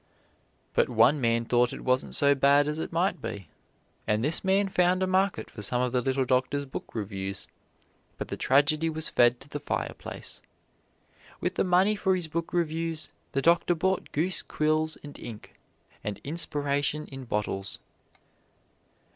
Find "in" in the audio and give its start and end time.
17.11-17.25